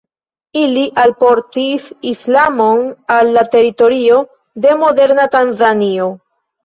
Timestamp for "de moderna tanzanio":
4.67-6.09